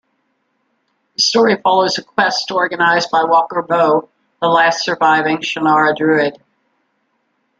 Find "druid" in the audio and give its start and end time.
5.95-6.41